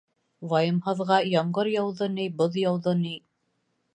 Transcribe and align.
Вайымһыҙға 0.53 1.19
ямғыр 1.33 1.69
яуҙы 1.73 2.09
ни, 2.15 2.27
боҙ 2.39 2.57
яуҙы 2.61 2.97
ни. 3.05 3.15